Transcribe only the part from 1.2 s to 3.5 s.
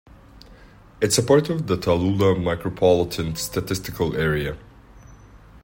part of the Tallulah Micropolitan